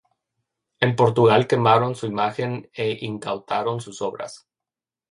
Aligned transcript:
En 0.79 0.95
Portugal 0.95 1.45
quemaron 1.45 1.93
su 1.93 2.07
imagen 2.07 2.67
e 2.73 2.97
incautaron 3.05 3.81
sus 3.81 4.01
obras. 4.01 4.47